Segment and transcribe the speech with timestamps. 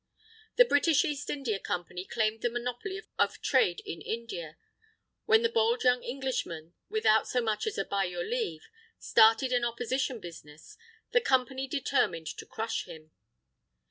[0.55, 4.57] The British East India Company claimed the monopoly of trade in India.
[5.25, 8.65] When the bold young Englishman, without so much as "by your leave,"
[8.97, 10.75] started an opposition business,
[11.11, 13.11] the Company determined to crush him.